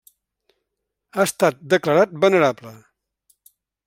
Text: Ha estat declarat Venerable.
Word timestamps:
Ha 1.17 1.25
estat 1.29 1.59
declarat 1.73 2.15
Venerable. 2.25 2.73